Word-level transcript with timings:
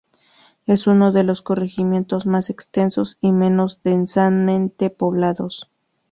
Es 0.65 0.87
uno 0.87 1.11
de 1.11 1.23
los 1.23 1.43
corregimientos 1.43 2.25
más 2.25 2.49
extensos 2.49 3.19
y 3.21 3.31
menos 3.33 3.79
densamente 3.83 4.89
poblados. 4.89 5.69